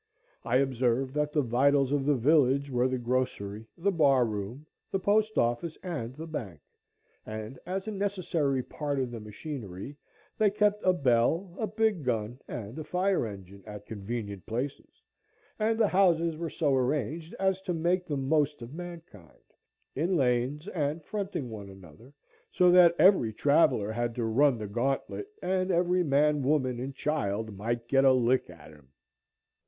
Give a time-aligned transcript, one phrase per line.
[0.43, 4.97] I observed that the vitals of the village were the grocery, the bar room, the
[4.97, 6.59] post office, and the bank;
[7.23, 9.95] and, as a necessary part of the machinery,
[10.39, 15.03] they kept a bell, a big gun, and a fire engine, at convenient places;
[15.59, 19.43] and the houses were so arranged as to make the most of mankind,
[19.95, 22.11] in lanes and fronting one another,
[22.49, 27.55] so that every traveller had to run the gantlet, and every man, woman, and child
[27.55, 28.87] might get a lick at him.